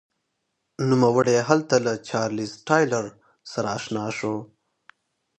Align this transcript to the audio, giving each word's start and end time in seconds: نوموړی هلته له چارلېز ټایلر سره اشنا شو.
نوموړی 0.89 1.37
هلته 1.49 1.75
له 1.85 1.93
چارلېز 2.07 2.51
ټایلر 2.67 3.05
سره 3.51 3.67
اشنا 3.77 4.05
شو. 4.17 4.35